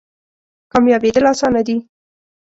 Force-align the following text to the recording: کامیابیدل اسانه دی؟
کامیابیدل 0.71 1.25
اسانه 1.31 1.61
دی؟ 1.67 1.75